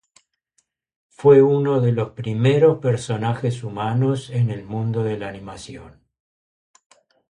[1.09, 6.01] Fue uno de los primeros personajes humanos en el mundo de la animación.